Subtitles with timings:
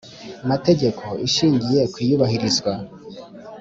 [0.49, 2.73] Mategeko, ishingiye ku iyubahirizwa